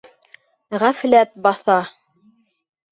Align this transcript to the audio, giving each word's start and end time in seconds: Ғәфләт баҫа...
Ғәфләт 0.85 1.39
баҫа... 1.49 1.79